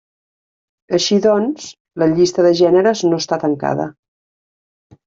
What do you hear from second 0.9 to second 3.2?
Així doncs, la llista de gèneres